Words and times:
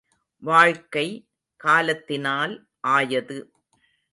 வாழ்க்கை 0.43 1.05
காலத்தினால் 1.57 2.53
ஆயது. 2.87 3.39